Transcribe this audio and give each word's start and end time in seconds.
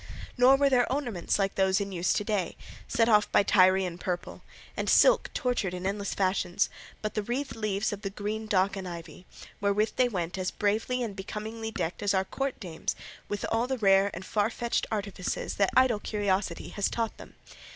Nor 0.35 0.55
were 0.55 0.67
their 0.71 0.91
ornaments 0.91 1.37
like 1.37 1.53
those 1.53 1.79
in 1.79 1.91
use 1.91 2.11
to 2.13 2.23
day, 2.23 2.57
set 2.87 3.07
off 3.07 3.31
by 3.31 3.43
Tyrian 3.43 3.99
purple, 3.99 4.41
and 4.75 4.89
silk 4.89 5.29
tortured 5.35 5.75
in 5.75 5.85
endless 5.85 6.15
fashions, 6.15 6.71
but 7.03 7.13
the 7.13 7.21
wreathed 7.21 7.55
leaves 7.55 7.93
of 7.93 8.01
the 8.01 8.09
green 8.09 8.47
dock 8.47 8.75
and 8.75 8.87
ivy, 8.87 9.27
wherewith 9.59 9.91
they 9.97 10.09
went 10.09 10.39
as 10.39 10.49
bravely 10.49 11.03
and 11.03 11.15
becomingly 11.15 11.69
decked 11.69 12.01
as 12.01 12.15
our 12.15 12.25
Court 12.25 12.59
dames 12.59 12.95
with 13.29 13.45
all 13.51 13.67
the 13.67 13.77
rare 13.77 14.09
and 14.15 14.25
far 14.25 14.49
fetched 14.49 14.87
artifices 14.91 15.53
that 15.57 15.69
idle 15.77 15.99
curiosity 15.99 16.69
has 16.69 16.89
taught 16.89 17.15
them. 17.17 17.35